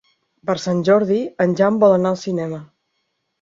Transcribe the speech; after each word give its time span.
Per 0.49 0.53
Sant 0.61 0.79
Jordi 0.89 1.17
en 1.45 1.53
Jan 1.61 1.77
vol 1.85 1.93
anar 1.99 2.13
al 2.15 2.19
cinema. 2.23 2.63